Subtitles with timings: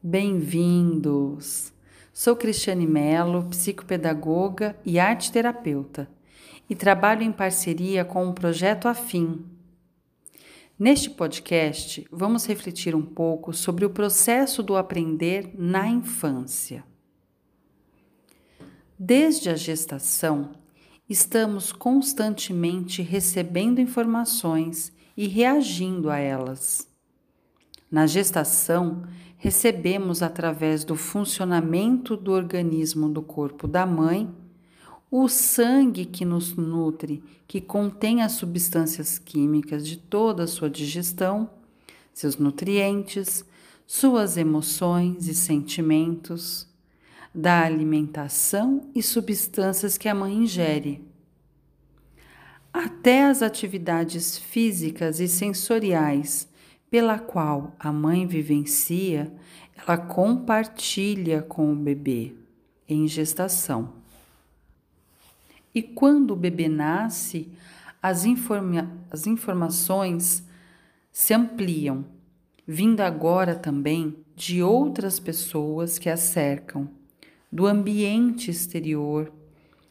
[0.00, 1.72] Bem-vindos!
[2.12, 6.08] Sou Cristiane Mello, psicopedagoga e arte terapeuta,
[6.70, 9.44] e trabalho em parceria com o projeto Afim.
[10.78, 16.84] Neste podcast, vamos refletir um pouco sobre o processo do aprender na infância.
[18.96, 20.52] Desde a gestação,
[21.08, 26.88] estamos constantemente recebendo informações e reagindo a elas.
[27.90, 29.04] Na gestação,
[29.38, 34.28] recebemos através do funcionamento do organismo do corpo da mãe
[35.10, 41.48] o sangue que nos nutre, que contém as substâncias químicas de toda a sua digestão,
[42.12, 43.42] seus nutrientes,
[43.86, 46.68] suas emoções e sentimentos,
[47.34, 51.06] da alimentação e substâncias que a mãe ingere.
[52.72, 56.48] Até as atividades físicas e sensoriais
[56.90, 59.32] pela qual a mãe vivencia,
[59.76, 62.34] ela compartilha com o bebê
[62.88, 63.94] em gestação.
[65.74, 67.48] E quando o bebê nasce,
[68.02, 70.42] as, informa as informações
[71.12, 72.04] se ampliam,
[72.66, 76.88] vindo agora também de outras pessoas que a cercam,
[77.50, 79.32] do ambiente exterior,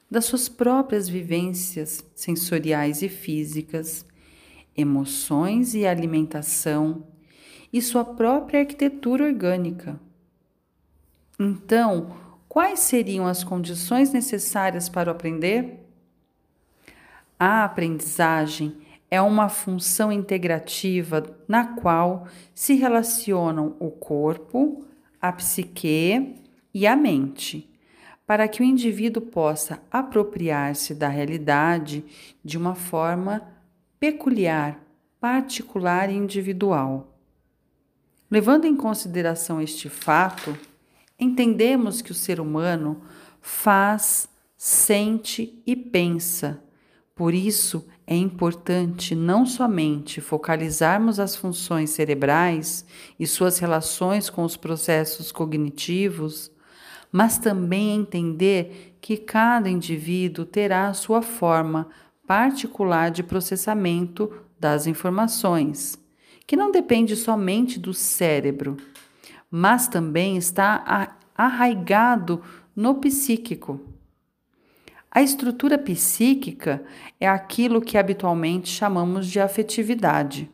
[0.09, 4.05] das suas próprias vivências sensoriais e físicas
[4.77, 7.03] emoções e alimentação
[7.73, 9.99] e sua própria arquitetura orgânica.
[11.39, 12.15] Então,
[12.47, 15.83] quais seriam as condições necessárias para o aprender?
[17.39, 18.77] A aprendizagem
[19.09, 24.85] é uma função integrativa na qual se relacionam o corpo,
[25.21, 26.35] a psique
[26.73, 27.69] e a mente,
[28.25, 32.03] para que o indivíduo possa apropriar-se da realidade
[32.43, 33.56] de uma forma
[33.99, 34.79] peculiar,
[35.19, 37.17] particular e individual.
[38.29, 40.57] Levando em consideração este fato,
[41.19, 43.01] entendemos que o ser humano
[43.41, 46.61] faz, sente e pensa.
[47.15, 52.85] Por isso, é importante não somente focalizarmos as funções cerebrais
[53.19, 56.51] e suas relações com os processos cognitivos,
[57.11, 61.89] mas também entender que cada indivíduo terá a sua forma
[62.27, 65.97] particular de processamento das informações,
[66.45, 68.75] que não depende somente do cérebro,
[69.49, 72.43] mas também está arraigado
[72.75, 73.79] no psíquico.
[75.09, 76.83] A estrutura psíquica
[77.19, 80.51] é aquilo que habitualmente chamamos de afetividade.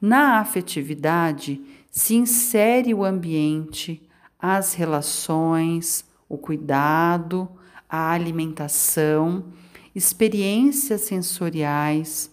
[0.00, 1.60] Na afetividade
[1.90, 4.02] se insere o ambiente,
[4.38, 7.48] as relações, o cuidado,
[7.88, 9.52] a alimentação
[9.98, 12.30] experiências sensoriais,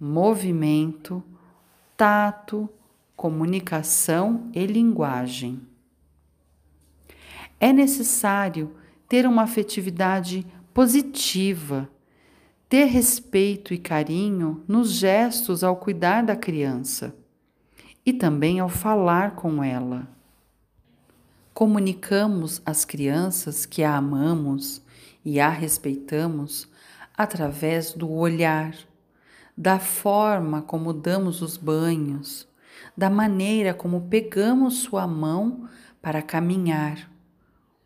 [0.00, 1.22] movimento,
[1.94, 2.70] tato,
[3.14, 5.60] comunicação e linguagem.
[7.60, 8.74] É necessário
[9.06, 11.86] ter uma afetividade positiva,
[12.66, 17.14] ter respeito e carinho nos gestos ao cuidar da criança
[18.06, 20.08] e também ao falar com ela.
[21.52, 24.80] Comunicamos às crianças que a amamos
[25.22, 26.71] e a respeitamos
[27.16, 28.74] através do olhar,
[29.56, 32.48] da forma como damos os banhos,
[32.96, 35.68] da maneira como pegamos sua mão
[36.00, 37.10] para caminhar,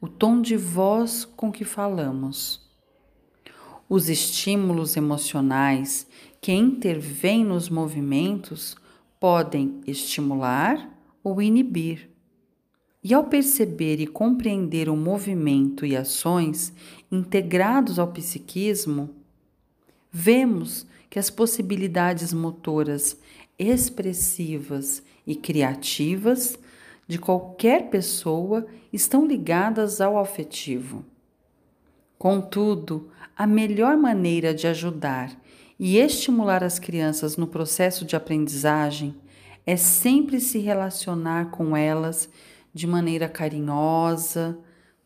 [0.00, 2.64] o tom de voz com que falamos.
[3.88, 6.06] Os estímulos emocionais
[6.40, 8.76] que intervêm nos movimentos
[9.20, 10.90] podem estimular
[11.22, 12.10] ou inibir.
[13.08, 16.72] E ao perceber e compreender o movimento e ações
[17.08, 19.10] integrados ao psiquismo,
[20.10, 23.16] vemos que as possibilidades motoras
[23.56, 26.58] expressivas e criativas
[27.06, 31.04] de qualquer pessoa estão ligadas ao afetivo.
[32.18, 35.30] Contudo, a melhor maneira de ajudar
[35.78, 39.14] e estimular as crianças no processo de aprendizagem
[39.64, 42.28] é sempre se relacionar com elas
[42.76, 44.58] de maneira carinhosa,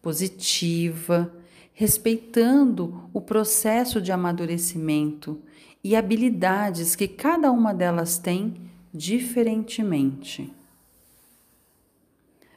[0.02, 1.32] positiva,
[1.72, 5.40] respeitando o processo de amadurecimento
[5.84, 8.56] e habilidades que cada uma delas tem
[8.93, 10.52] diferentemente.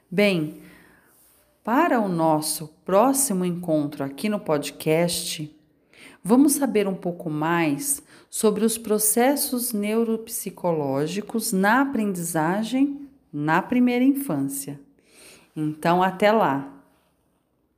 [0.09, 0.57] Bem,
[1.63, 5.55] para o nosso próximo encontro aqui no podcast,
[6.23, 8.01] vamos saber um pouco mais
[8.31, 14.79] sobre os processos neuropsicológicos na aprendizagem na primeira infância.
[15.55, 16.82] Então, até lá!